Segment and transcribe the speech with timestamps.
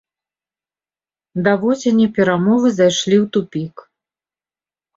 [1.49, 3.75] Да восені перамовы зайшлі ў тупік.